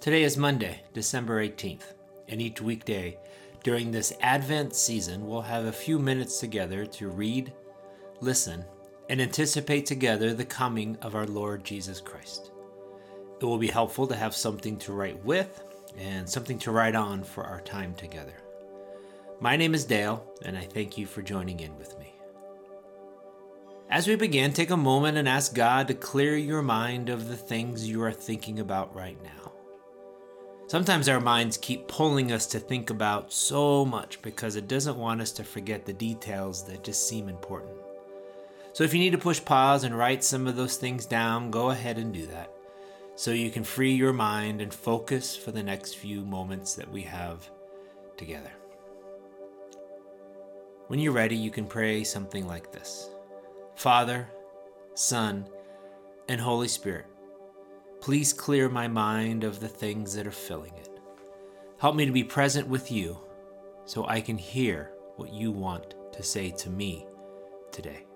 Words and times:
Today 0.00 0.22
is 0.22 0.38
Monday, 0.38 0.80
December 0.94 1.46
18th, 1.46 1.92
and 2.26 2.40
each 2.40 2.62
weekday 2.62 3.18
during 3.62 3.90
this 3.90 4.14
Advent 4.22 4.74
season, 4.74 5.26
we'll 5.26 5.42
have 5.42 5.66
a 5.66 5.72
few 5.72 5.98
minutes 5.98 6.40
together 6.40 6.86
to 6.86 7.10
read, 7.10 7.52
listen, 8.22 8.64
and 9.10 9.20
anticipate 9.20 9.84
together 9.84 10.32
the 10.32 10.46
coming 10.46 10.96
of 11.02 11.14
our 11.14 11.26
Lord 11.26 11.64
Jesus 11.64 12.00
Christ. 12.00 12.50
It 13.42 13.44
will 13.44 13.58
be 13.58 13.68
helpful 13.68 14.06
to 14.06 14.16
have 14.16 14.34
something 14.34 14.78
to 14.78 14.94
write 14.94 15.22
with 15.22 15.62
and 15.98 16.26
something 16.26 16.58
to 16.60 16.70
write 16.70 16.94
on 16.94 17.22
for 17.22 17.44
our 17.44 17.60
time 17.60 17.92
together. 17.92 18.40
My 19.38 19.54
name 19.54 19.74
is 19.74 19.84
Dale, 19.84 20.24
and 20.46 20.56
I 20.56 20.62
thank 20.62 20.96
you 20.96 21.04
for 21.04 21.20
joining 21.20 21.60
in 21.60 21.76
with 21.76 21.98
me. 21.98 22.14
As 23.90 24.08
we 24.08 24.16
begin, 24.16 24.54
take 24.54 24.70
a 24.70 24.78
moment 24.78 25.18
and 25.18 25.28
ask 25.28 25.54
God 25.54 25.88
to 25.88 25.94
clear 25.94 26.38
your 26.38 26.62
mind 26.62 27.10
of 27.10 27.28
the 27.28 27.36
things 27.36 27.86
you 27.86 28.02
are 28.02 28.12
thinking 28.12 28.60
about 28.60 28.94
right 28.94 29.22
now. 29.22 29.39
Sometimes 30.70 31.08
our 31.08 31.18
minds 31.18 31.56
keep 31.56 31.88
pulling 31.88 32.30
us 32.30 32.46
to 32.46 32.60
think 32.60 32.90
about 32.90 33.32
so 33.32 33.84
much 33.84 34.22
because 34.22 34.54
it 34.54 34.68
doesn't 34.68 34.96
want 34.96 35.20
us 35.20 35.32
to 35.32 35.42
forget 35.42 35.84
the 35.84 35.92
details 35.92 36.64
that 36.66 36.84
just 36.84 37.08
seem 37.08 37.28
important. 37.28 37.72
So 38.72 38.84
if 38.84 38.94
you 38.94 39.00
need 39.00 39.10
to 39.10 39.18
push 39.18 39.44
pause 39.44 39.82
and 39.82 39.98
write 39.98 40.22
some 40.22 40.46
of 40.46 40.54
those 40.54 40.76
things 40.76 41.06
down, 41.06 41.50
go 41.50 41.70
ahead 41.70 41.98
and 41.98 42.14
do 42.14 42.24
that 42.26 42.52
so 43.16 43.32
you 43.32 43.50
can 43.50 43.64
free 43.64 43.92
your 43.94 44.12
mind 44.12 44.60
and 44.60 44.72
focus 44.72 45.34
for 45.34 45.50
the 45.50 45.60
next 45.60 45.94
few 45.94 46.20
moments 46.20 46.76
that 46.76 46.88
we 46.88 47.02
have 47.02 47.50
together. 48.16 48.52
When 50.86 51.00
you're 51.00 51.10
ready, 51.10 51.34
you 51.34 51.50
can 51.50 51.66
pray 51.66 52.04
something 52.04 52.46
like 52.46 52.70
this 52.70 53.10
Father, 53.74 54.28
Son, 54.94 55.48
and 56.28 56.40
Holy 56.40 56.68
Spirit. 56.68 57.09
Please 58.00 58.32
clear 58.32 58.70
my 58.70 58.88
mind 58.88 59.44
of 59.44 59.60
the 59.60 59.68
things 59.68 60.14
that 60.14 60.26
are 60.26 60.32
filling 60.32 60.72
it. 60.78 60.88
Help 61.78 61.94
me 61.94 62.06
to 62.06 62.12
be 62.12 62.24
present 62.24 62.66
with 62.66 62.90
you 62.90 63.18
so 63.84 64.06
I 64.06 64.22
can 64.22 64.38
hear 64.38 64.92
what 65.16 65.34
you 65.34 65.52
want 65.52 65.94
to 66.14 66.22
say 66.22 66.50
to 66.50 66.70
me 66.70 67.06
today. 67.70 68.06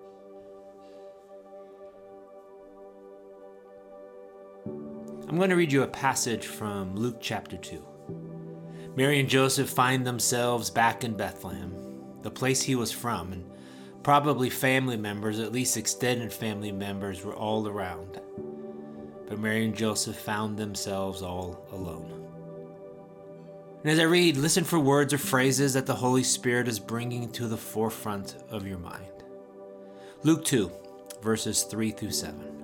I'm 4.65 5.37
going 5.37 5.51
to 5.51 5.55
read 5.55 5.71
you 5.71 5.83
a 5.83 5.87
passage 5.87 6.47
from 6.47 6.95
Luke 6.95 7.17
chapter 7.19 7.57
2. 7.57 7.83
Mary 8.95 9.19
and 9.19 9.29
Joseph 9.29 9.69
find 9.69 10.05
themselves 10.05 10.71
back 10.71 11.03
in 11.03 11.15
Bethlehem, 11.15 11.75
the 12.23 12.31
place 12.31 12.63
he 12.63 12.73
was 12.73 12.91
from, 12.91 13.33
and 13.33 13.51
probably 14.01 14.49
family 14.49 14.97
members, 14.97 15.39
at 15.39 15.51
least 15.51 15.77
extended 15.77 16.33
family 16.33 16.71
members, 16.71 17.23
were 17.23 17.35
all 17.35 17.67
around 17.67 18.19
but 19.27 19.39
Mary 19.39 19.65
and 19.65 19.75
Joseph 19.75 20.15
found 20.15 20.57
themselves 20.57 21.21
all 21.21 21.65
alone. 21.71 22.25
And 23.83 23.91
as 23.91 23.99
I 23.99 24.03
read, 24.03 24.37
listen 24.37 24.63
for 24.63 24.79
words 24.79 25.13
or 25.13 25.17
phrases 25.17 25.73
that 25.73 25.85
the 25.85 25.95
Holy 25.95 26.23
Spirit 26.23 26.67
is 26.67 26.79
bringing 26.79 27.31
to 27.33 27.47
the 27.47 27.57
forefront 27.57 28.35
of 28.49 28.67
your 28.67 28.79
mind. 28.79 29.05
Luke 30.23 30.43
2, 30.43 30.71
verses 31.21 31.63
3 31.63 31.91
through 31.91 32.11
7. 32.11 32.63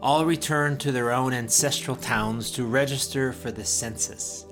All 0.00 0.24
returned 0.24 0.80
to 0.80 0.92
their 0.92 1.12
own 1.12 1.32
ancestral 1.32 1.96
towns 1.96 2.50
to 2.52 2.64
register 2.64 3.32
for 3.32 3.52
the 3.52 3.64
census. 3.64 4.46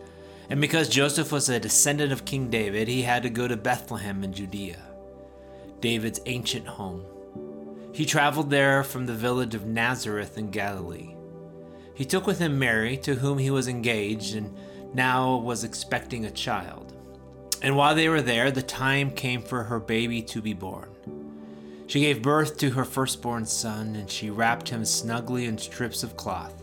And 0.50 0.60
because 0.60 0.88
Joseph 0.88 1.32
was 1.32 1.48
a 1.48 1.58
descendant 1.58 2.12
of 2.12 2.24
King 2.24 2.50
David, 2.50 2.86
he 2.86 3.02
had 3.02 3.22
to 3.22 3.30
go 3.30 3.48
to 3.48 3.56
Bethlehem 3.56 4.22
in 4.22 4.32
Judea, 4.32 4.78
David's 5.80 6.20
ancient 6.26 6.66
home 6.66 7.04
he 7.92 8.06
traveled 8.06 8.50
there 8.50 8.84
from 8.84 9.06
the 9.06 9.14
village 9.14 9.54
of 9.54 9.66
Nazareth 9.66 10.38
in 10.38 10.50
Galilee. 10.50 11.14
He 11.94 12.04
took 12.04 12.26
with 12.26 12.38
him 12.38 12.58
Mary, 12.58 12.96
to 12.98 13.16
whom 13.16 13.38
he 13.38 13.50
was 13.50 13.68
engaged 13.68 14.34
and 14.34 14.56
now 14.94 15.36
was 15.36 15.64
expecting 15.64 16.24
a 16.24 16.30
child. 16.30 16.94
And 17.62 17.76
while 17.76 17.94
they 17.94 18.08
were 18.08 18.22
there, 18.22 18.50
the 18.50 18.62
time 18.62 19.10
came 19.10 19.42
for 19.42 19.64
her 19.64 19.78
baby 19.78 20.22
to 20.22 20.40
be 20.40 20.54
born. 20.54 20.88
She 21.88 22.00
gave 22.00 22.22
birth 22.22 22.56
to 22.58 22.70
her 22.70 22.84
firstborn 22.84 23.44
son, 23.44 23.96
and 23.96 24.08
she 24.08 24.30
wrapped 24.30 24.68
him 24.68 24.84
snugly 24.84 25.46
in 25.46 25.58
strips 25.58 26.02
of 26.02 26.16
cloth 26.16 26.62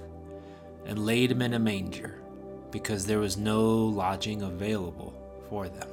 and 0.85 1.05
laid 1.05 1.31
him 1.31 1.41
in 1.41 1.53
a 1.53 1.59
manger 1.59 2.21
because 2.71 3.05
there 3.05 3.19
was 3.19 3.37
no 3.37 3.65
lodging 3.67 4.41
available 4.41 5.13
for 5.49 5.67
them. 5.67 5.89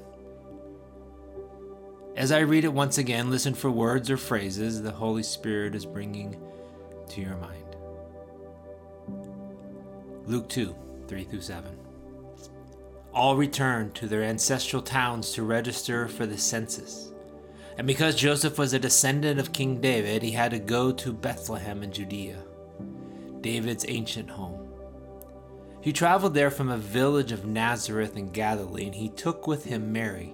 As 2.16 2.30
I 2.30 2.40
read 2.40 2.64
it 2.64 2.72
once 2.72 2.98
again, 2.98 3.28
listen 3.28 3.54
for 3.54 3.72
words 3.72 4.08
or 4.08 4.16
phrases 4.16 4.80
the 4.80 4.92
Holy 4.92 5.24
Spirit 5.24 5.74
is 5.74 5.84
bringing 5.84 6.40
to 7.08 7.20
your 7.20 7.36
mind. 7.36 7.76
Luke 10.26 10.48
2 10.48 10.74
3 11.08 11.24
through 11.24 11.40
7. 11.40 11.76
All 13.12 13.36
returned 13.36 13.96
to 13.96 14.06
their 14.06 14.22
ancestral 14.22 14.80
towns 14.80 15.32
to 15.32 15.42
register 15.42 16.06
for 16.06 16.24
the 16.24 16.38
census. 16.38 17.12
And 17.76 17.86
because 17.86 18.14
Joseph 18.14 18.58
was 18.58 18.72
a 18.72 18.78
descendant 18.78 19.40
of 19.40 19.52
King 19.52 19.80
David, 19.80 20.22
he 20.22 20.30
had 20.30 20.52
to 20.52 20.60
go 20.60 20.92
to 20.92 21.12
Bethlehem 21.12 21.82
in 21.82 21.90
Judea, 21.90 22.38
David's 23.40 23.84
ancient 23.88 24.30
home. 24.30 24.68
He 25.80 25.92
traveled 25.92 26.34
there 26.34 26.52
from 26.52 26.70
a 26.70 26.78
village 26.78 27.32
of 27.32 27.44
Nazareth 27.44 28.16
in 28.16 28.30
Galilee, 28.30 28.86
and 28.86 28.94
he 28.94 29.08
took 29.08 29.48
with 29.48 29.64
him 29.64 29.92
Mary 29.92 30.32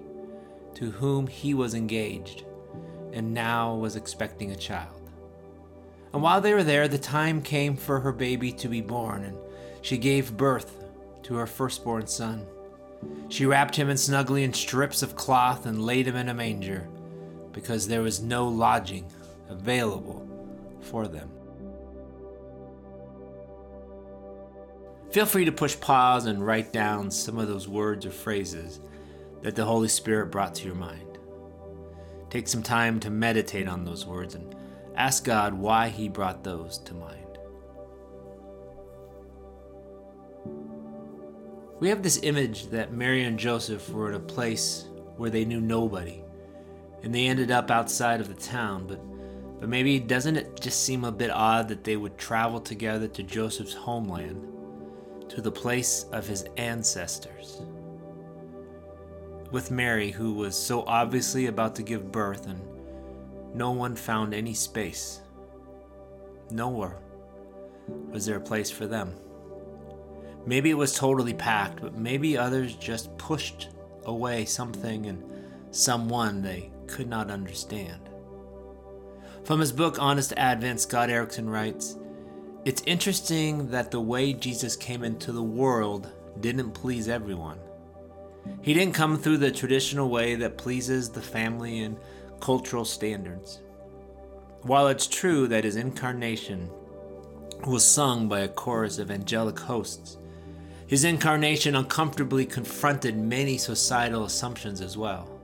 to 0.80 0.90
whom 0.92 1.26
he 1.26 1.52
was 1.52 1.74
engaged, 1.74 2.44
and 3.12 3.34
now 3.34 3.74
was 3.74 3.96
expecting 3.96 4.50
a 4.50 4.56
child. 4.56 5.10
And 6.14 6.22
while 6.22 6.40
they 6.40 6.54
were 6.54 6.64
there, 6.64 6.88
the 6.88 6.96
time 6.96 7.42
came 7.42 7.76
for 7.76 8.00
her 8.00 8.12
baby 8.12 8.50
to 8.52 8.66
be 8.66 8.80
born, 8.80 9.24
and 9.24 9.36
she 9.82 9.98
gave 9.98 10.38
birth 10.38 10.82
to 11.24 11.34
her 11.34 11.46
firstborn 11.46 12.06
son. 12.06 12.46
She 13.28 13.44
wrapped 13.44 13.76
him 13.76 13.90
in 13.90 13.98
snugly 13.98 14.42
in 14.42 14.54
strips 14.54 15.02
of 15.02 15.16
cloth 15.16 15.66
and 15.66 15.84
laid 15.84 16.08
him 16.08 16.16
in 16.16 16.30
a 16.30 16.34
manger, 16.34 16.88
because 17.52 17.86
there 17.86 18.00
was 18.00 18.22
no 18.22 18.48
lodging 18.48 19.04
available 19.50 20.26
for 20.80 21.06
them. 21.06 21.30
Feel 25.10 25.26
free 25.26 25.44
to 25.44 25.52
push 25.52 25.78
pause 25.78 26.24
and 26.24 26.46
write 26.46 26.72
down 26.72 27.10
some 27.10 27.36
of 27.36 27.48
those 27.48 27.68
words 27.68 28.06
or 28.06 28.10
phrases 28.10 28.80
that 29.42 29.56
the 29.56 29.64
Holy 29.64 29.88
Spirit 29.88 30.30
brought 30.30 30.54
to 30.56 30.66
your 30.66 30.74
mind. 30.74 31.18
Take 32.28 32.48
some 32.48 32.62
time 32.62 33.00
to 33.00 33.10
meditate 33.10 33.68
on 33.68 33.84
those 33.84 34.06
words 34.06 34.34
and 34.34 34.54
ask 34.96 35.24
God 35.24 35.54
why 35.54 35.88
He 35.88 36.08
brought 36.08 36.44
those 36.44 36.78
to 36.78 36.94
mind. 36.94 37.16
We 41.80 41.88
have 41.88 42.02
this 42.02 42.20
image 42.22 42.66
that 42.66 42.92
Mary 42.92 43.24
and 43.24 43.38
Joseph 43.38 43.88
were 43.90 44.10
in 44.10 44.14
a 44.14 44.20
place 44.20 44.86
where 45.16 45.30
they 45.30 45.44
knew 45.44 45.60
nobody, 45.60 46.22
and 47.02 47.14
they 47.14 47.26
ended 47.26 47.50
up 47.50 47.70
outside 47.70 48.20
of 48.20 48.28
the 48.28 48.34
town, 48.34 48.86
but 48.86 49.00
but 49.60 49.68
maybe 49.68 50.00
doesn't 50.00 50.36
it 50.36 50.58
just 50.58 50.84
seem 50.84 51.04
a 51.04 51.12
bit 51.12 51.30
odd 51.30 51.68
that 51.68 51.84
they 51.84 51.98
would 51.98 52.16
travel 52.16 52.60
together 52.60 53.06
to 53.08 53.22
Joseph's 53.22 53.74
homeland, 53.74 54.46
to 55.28 55.42
the 55.42 55.52
place 55.52 56.06
of 56.12 56.26
his 56.26 56.46
ancestors? 56.56 57.60
With 59.50 59.70
Mary, 59.70 60.10
who 60.10 60.34
was 60.34 60.56
so 60.56 60.84
obviously 60.86 61.46
about 61.46 61.74
to 61.76 61.82
give 61.82 62.12
birth, 62.12 62.46
and 62.46 62.60
no 63.54 63.72
one 63.72 63.96
found 63.96 64.32
any 64.32 64.54
space. 64.54 65.20
Nowhere 66.50 66.98
was 68.10 68.26
there 68.26 68.36
a 68.36 68.40
place 68.40 68.70
for 68.70 68.86
them. 68.86 69.14
Maybe 70.46 70.70
it 70.70 70.74
was 70.74 70.94
totally 70.94 71.34
packed, 71.34 71.82
but 71.82 71.94
maybe 71.94 72.36
others 72.36 72.74
just 72.74 73.16
pushed 73.18 73.68
away 74.04 74.44
something 74.44 75.06
and 75.06 75.22
someone 75.70 76.42
they 76.42 76.70
could 76.86 77.08
not 77.08 77.30
understand. 77.30 78.08
From 79.44 79.60
his 79.60 79.72
book 79.72 79.96
Honest 79.98 80.32
Advent, 80.36 80.80
Scott 80.80 81.10
Erickson 81.10 81.48
writes 81.48 81.98
It's 82.64 82.82
interesting 82.86 83.70
that 83.70 83.90
the 83.90 84.00
way 84.00 84.32
Jesus 84.32 84.76
came 84.76 85.04
into 85.04 85.32
the 85.32 85.42
world 85.42 86.10
didn't 86.40 86.72
please 86.72 87.08
everyone. 87.08 87.58
He 88.62 88.74
didn't 88.74 88.94
come 88.94 89.18
through 89.18 89.38
the 89.38 89.50
traditional 89.50 90.08
way 90.08 90.34
that 90.36 90.58
pleases 90.58 91.08
the 91.08 91.22
family 91.22 91.80
and 91.80 91.96
cultural 92.40 92.84
standards. 92.84 93.60
While 94.62 94.88
it's 94.88 95.06
true 95.06 95.48
that 95.48 95.64
his 95.64 95.76
incarnation 95.76 96.70
was 97.66 97.84
sung 97.84 98.28
by 98.28 98.40
a 98.40 98.48
chorus 98.48 98.98
of 98.98 99.10
angelic 99.10 99.58
hosts, 99.58 100.18
his 100.86 101.04
incarnation 101.04 101.76
uncomfortably 101.76 102.44
confronted 102.44 103.16
many 103.16 103.56
societal 103.56 104.24
assumptions 104.24 104.80
as 104.80 104.96
well. 104.96 105.40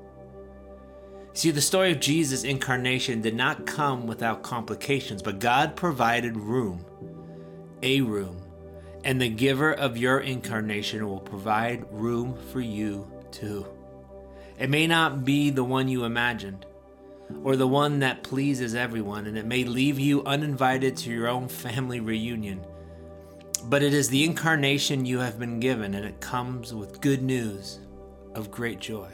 See, 1.34 1.50
the 1.50 1.60
story 1.60 1.92
of 1.92 2.00
Jesus' 2.00 2.44
incarnation 2.44 3.20
did 3.20 3.34
not 3.34 3.66
come 3.66 4.06
without 4.06 4.42
complications, 4.42 5.22
but 5.22 5.38
God 5.38 5.76
provided 5.76 6.36
room, 6.36 6.84
a 7.82 8.00
room, 8.00 8.40
and 9.06 9.20
the 9.20 9.28
giver 9.28 9.72
of 9.72 9.96
your 9.96 10.18
incarnation 10.18 11.06
will 11.08 11.20
provide 11.20 11.86
room 11.92 12.36
for 12.50 12.60
you 12.60 13.08
too. 13.30 13.64
It 14.58 14.68
may 14.68 14.88
not 14.88 15.24
be 15.24 15.50
the 15.50 15.62
one 15.62 15.86
you 15.86 16.02
imagined, 16.02 16.66
or 17.44 17.54
the 17.54 17.68
one 17.68 18.00
that 18.00 18.24
pleases 18.24 18.74
everyone, 18.74 19.28
and 19.28 19.38
it 19.38 19.46
may 19.46 19.62
leave 19.62 20.00
you 20.00 20.24
uninvited 20.24 20.96
to 20.96 21.10
your 21.12 21.28
own 21.28 21.46
family 21.46 22.00
reunion. 22.00 22.60
but 23.68 23.82
it 23.82 23.92
is 23.92 24.08
the 24.08 24.24
incarnation 24.24 25.04
you 25.04 25.18
have 25.18 25.38
been 25.38 25.58
given, 25.58 25.94
and 25.94 26.04
it 26.04 26.20
comes 26.20 26.72
with 26.72 27.00
good 27.00 27.22
news 27.22 27.80
of 28.34 28.50
great 28.50 28.80
joy. 28.80 29.10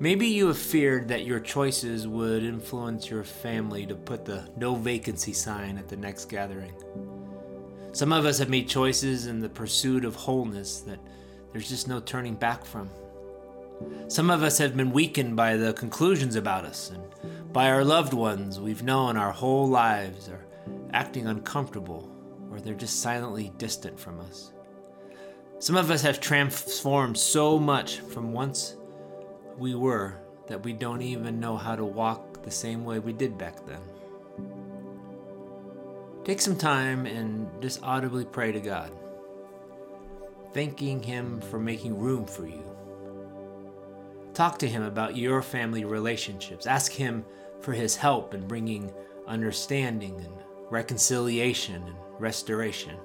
Maybe 0.00 0.26
you 0.26 0.48
have 0.48 0.58
feared 0.58 1.08
that 1.08 1.24
your 1.24 1.38
choices 1.38 2.08
would 2.08 2.42
influence 2.42 3.08
your 3.08 3.22
family 3.22 3.86
to 3.86 3.94
put 3.94 4.24
the 4.24 4.48
no 4.56 4.74
vacancy 4.74 5.32
sign 5.32 5.78
at 5.78 5.88
the 5.88 5.96
next 5.96 6.28
gathering. 6.28 6.74
Some 7.94 8.12
of 8.12 8.26
us 8.26 8.38
have 8.38 8.48
made 8.48 8.68
choices 8.68 9.28
in 9.28 9.38
the 9.38 9.48
pursuit 9.48 10.04
of 10.04 10.16
wholeness 10.16 10.80
that 10.80 10.98
there's 11.52 11.68
just 11.68 11.86
no 11.86 12.00
turning 12.00 12.34
back 12.34 12.64
from. 12.64 12.90
Some 14.08 14.30
of 14.30 14.42
us 14.42 14.58
have 14.58 14.76
been 14.76 14.90
weakened 14.90 15.36
by 15.36 15.56
the 15.56 15.72
conclusions 15.74 16.34
about 16.34 16.64
us 16.64 16.90
and 16.90 17.52
by 17.52 17.70
our 17.70 17.84
loved 17.84 18.12
ones 18.12 18.58
we've 18.58 18.82
known 18.82 19.16
our 19.16 19.30
whole 19.30 19.68
lives 19.68 20.28
are 20.28 20.44
acting 20.92 21.28
uncomfortable 21.28 22.10
or 22.50 22.58
they're 22.58 22.74
just 22.74 23.00
silently 23.00 23.52
distant 23.58 24.00
from 24.00 24.18
us. 24.18 24.50
Some 25.60 25.76
of 25.76 25.92
us 25.92 26.02
have 26.02 26.18
transformed 26.18 27.16
so 27.16 27.60
much 27.60 28.00
from 28.00 28.32
once 28.32 28.74
we 29.56 29.76
were 29.76 30.18
that 30.48 30.64
we 30.64 30.72
don't 30.72 31.02
even 31.02 31.38
know 31.38 31.56
how 31.56 31.76
to 31.76 31.84
walk 31.84 32.42
the 32.42 32.50
same 32.50 32.84
way 32.84 32.98
we 32.98 33.12
did 33.12 33.38
back 33.38 33.64
then. 33.66 33.80
Take 36.24 36.40
some 36.40 36.56
time 36.56 37.04
and 37.04 37.46
just 37.60 37.82
audibly 37.82 38.24
pray 38.24 38.50
to 38.50 38.58
God, 38.58 38.90
thanking 40.54 41.02
Him 41.02 41.42
for 41.42 41.58
making 41.58 41.98
room 41.98 42.24
for 42.24 42.46
you. 42.46 42.64
Talk 44.32 44.58
to 44.60 44.68
Him 44.68 44.82
about 44.84 45.18
your 45.18 45.42
family 45.42 45.84
relationships. 45.84 46.66
Ask 46.66 46.92
Him 46.92 47.26
for 47.60 47.74
His 47.74 47.94
help 47.94 48.32
in 48.32 48.46
bringing 48.46 48.90
understanding 49.26 50.16
and 50.16 50.32
reconciliation 50.70 51.82
and 51.82 51.96
restoration. 52.18 52.96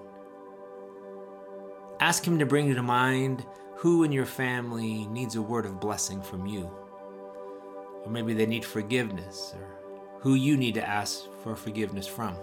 Ask 1.99 2.25
Him 2.25 2.39
to 2.39 2.45
bring 2.45 2.73
to 2.73 2.81
mind 2.81 3.45
who 3.75 4.05
in 4.05 4.13
your 4.13 4.25
family 4.25 5.07
needs 5.07 5.35
a 5.35 5.41
word 5.41 5.65
of 5.65 5.81
blessing 5.81 6.21
from 6.21 6.45
you. 6.45 6.71
Or 8.05 8.09
maybe 8.09 8.33
they 8.33 8.45
need 8.45 8.63
forgiveness, 8.63 9.53
or 9.57 9.67
who 10.21 10.35
you 10.35 10.55
need 10.55 10.75
to 10.75 10.87
ask 10.87 11.25
for 11.43 11.53
forgiveness 11.53 12.07
from. 12.07 12.37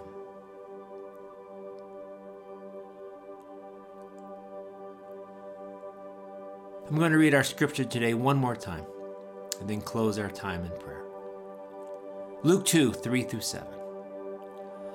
I'm 6.88 6.98
going 6.98 7.10
to 7.10 7.18
read 7.18 7.34
our 7.34 7.42
scripture 7.42 7.82
today 7.82 8.14
one 8.14 8.36
more 8.36 8.54
time 8.54 8.84
and 9.58 9.68
then 9.68 9.80
close 9.80 10.20
our 10.20 10.30
time 10.30 10.64
in 10.64 10.70
prayer. 10.78 11.02
Luke 12.44 12.64
2 12.64 12.92
3 12.92 13.22
through 13.24 13.40
7. 13.40 13.66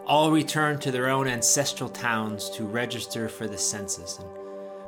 All 0.05 0.31
returned 0.31 0.81
to 0.81 0.91
their 0.91 1.09
own 1.09 1.27
ancestral 1.27 1.89
towns 1.89 2.49
to 2.51 2.63
register 2.63 3.27
for 3.27 3.45
the 3.45 3.57
census. 3.57 4.19
And 4.19 4.29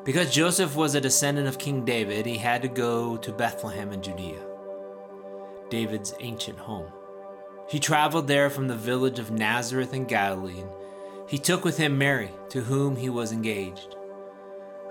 because 0.05 0.33
Joseph 0.33 0.77
was 0.77 0.95
a 0.95 1.01
descendant 1.01 1.49
of 1.49 1.59
King 1.59 1.83
David, 1.83 2.25
he 2.25 2.37
had 2.37 2.61
to 2.61 2.69
go 2.69 3.17
to 3.17 3.33
Bethlehem 3.33 3.91
in 3.91 4.01
Judea, 4.01 4.39
David's 5.69 6.13
ancient 6.21 6.57
home. 6.57 6.89
He 7.67 7.81
traveled 7.81 8.29
there 8.29 8.49
from 8.49 8.69
the 8.69 8.77
village 8.77 9.19
of 9.19 9.29
Nazareth 9.29 9.93
in 9.93 10.05
Galilee, 10.05 10.61
and 10.61 10.69
he 11.27 11.37
took 11.37 11.65
with 11.65 11.75
him 11.75 11.97
Mary, 11.97 12.31
to 12.47 12.61
whom 12.61 12.95
he 12.95 13.09
was 13.09 13.33
engaged, 13.33 13.97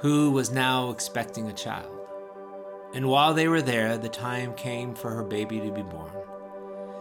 who 0.00 0.30
was 0.30 0.50
now 0.50 0.90
expecting 0.90 1.48
a 1.48 1.54
child. 1.54 1.91
And 2.94 3.08
while 3.08 3.32
they 3.32 3.48
were 3.48 3.62
there, 3.62 3.96
the 3.96 4.08
time 4.08 4.54
came 4.54 4.94
for 4.94 5.10
her 5.10 5.22
baby 5.22 5.60
to 5.60 5.72
be 5.72 5.82
born. 5.82 6.12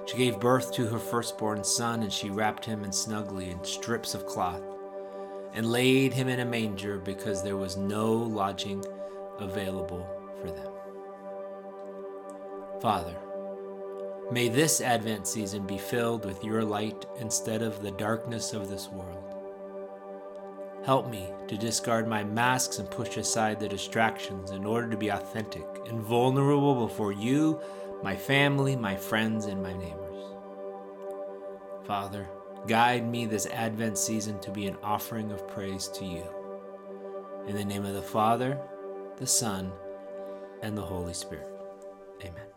She 0.06 0.18
gave 0.18 0.40
birth 0.40 0.74
to 0.74 0.88
her 0.88 1.00
firstborn 1.00 1.64
son, 1.64 2.02
and 2.02 2.12
she 2.12 2.30
wrapped 2.30 2.66
him 2.66 2.84
in 2.84 2.92
snugly 2.92 3.52
in 3.52 3.64
strips 3.64 4.16
of 4.16 4.26
cloth, 4.26 4.64
and 5.54 5.70
laid 5.70 6.14
him 6.14 6.28
in 6.28 6.40
a 6.40 6.46
manger 6.46 6.98
because 6.98 7.44
there 7.44 7.58
was 7.58 7.78
no 7.78 8.14
lodging 8.14 8.84
available 9.40 10.08
for 10.40 10.52
them. 10.52 10.72
Father, 12.82 13.16
may 14.32 14.48
this 14.48 14.82
Advent 14.82 15.28
season 15.28 15.68
be 15.68 15.78
filled 15.78 16.26
with 16.26 16.44
your 16.44 16.64
light 16.64 17.06
instead 17.20 17.62
of 17.62 17.82
the 17.82 17.92
darkness 17.92 18.54
of 18.54 18.70
this 18.70 18.88
world. 18.88 19.31
Help 20.84 21.10
me 21.10 21.30
to 21.48 21.58
discard 21.58 22.08
my 22.08 22.24
masks 22.24 22.80
and 22.80 22.90
push 22.90 23.18
aside 23.18 23.60
the 23.60 23.68
distractions 23.68 24.50
in 24.52 24.66
order 24.66 24.90
to 24.90 24.98
be 24.98 25.10
authentic 25.10 25.66
and 25.88 26.02
vulnerable 26.02 26.88
before 26.88 27.12
you, 27.12 27.60
my 28.02 28.16
family, 28.16 28.76
my 28.76 28.96
friends, 28.96 29.46
and 29.46 29.62
my 29.62 29.74
neighbors. 29.74 30.02
Father, 31.86 32.28
guide 32.68 33.08
me 33.08 33.26
this 33.26 33.46
Advent 33.48 33.98
season 33.98 34.40
to 34.40 34.50
be 34.50 34.66
an 34.66 34.78
offering 34.82 35.32
of 35.32 35.48
praise 35.48 35.88
to 35.90 36.06
you. 36.06 36.24
In 37.48 37.56
the 37.56 37.66
name 37.66 37.86
of 37.86 37.94
the 37.94 38.02
Father, 38.02 38.60
the 39.18 39.28
Son, 39.28 39.72
and 40.64 40.76
the 40.76 40.82
Holy 40.82 41.14
Spirit. 41.14 41.48
Amen. 42.22 42.51